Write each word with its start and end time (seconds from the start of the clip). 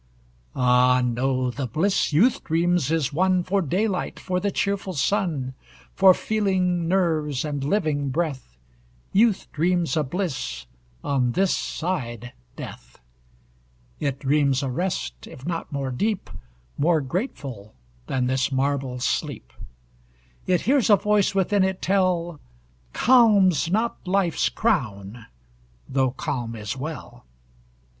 Ah 0.55 0.99
no, 1.05 1.51
the 1.51 1.67
bliss 1.67 2.11
youth 2.11 2.43
dreams 2.43 2.89
is 2.89 3.13
one 3.13 3.43
For 3.43 3.61
daylight, 3.61 4.19
for 4.19 4.39
the 4.39 4.49
cheerful 4.49 4.93
sun, 4.93 5.53
For 5.93 6.15
feeling 6.15 6.87
nerves 6.87 7.45
and 7.45 7.63
living 7.63 8.09
breath 8.09 8.57
Youth 9.13 9.45
dreams 9.51 9.95
a 9.95 10.01
bliss 10.03 10.65
on 11.03 11.33
this 11.33 11.55
side 11.55 12.33
death. 12.55 12.97
It 13.99 14.17
dreams 14.17 14.63
a 14.63 14.71
rest, 14.71 15.27
if 15.27 15.45
not 15.45 15.71
more 15.71 15.91
deep, 15.91 16.31
More 16.79 17.01
grateful 17.01 17.75
than 18.07 18.25
this 18.25 18.51
marble 18.51 18.99
sleep; 18.99 19.53
It 20.47 20.61
hears 20.61 20.89
a 20.89 20.95
voice 20.95 21.35
within 21.35 21.63
it 21.63 21.79
tell: 21.79 22.39
_Calms 22.91 23.69
not 23.69 24.07
life's 24.07 24.49
crown, 24.49 25.27
though 25.87 26.09
calm 26.09 26.55
is 26.55 26.75
well. 26.75 27.23